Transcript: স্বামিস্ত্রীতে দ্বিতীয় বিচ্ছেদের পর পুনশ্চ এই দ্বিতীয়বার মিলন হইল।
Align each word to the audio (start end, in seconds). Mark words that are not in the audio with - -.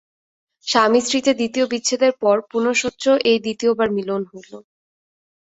স্বামিস্ত্রীতে 0.67 1.31
দ্বিতীয় 1.33 1.65
বিচ্ছেদের 1.73 2.13
পর 2.21 2.35
পুনশ্চ 2.51 3.03
এই 3.31 3.39
দ্বিতীয়বার 3.45 3.89
মিলন 3.97 4.21
হইল। 4.29 4.51